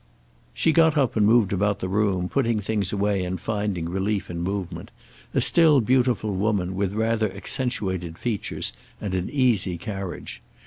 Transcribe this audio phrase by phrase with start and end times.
[0.55, 4.39] She got up and moved about the room, putting things away and finding relief in
[4.41, 4.89] movement,
[5.35, 10.41] a still beautiful woman, with rather accentuated features and an easy carriage.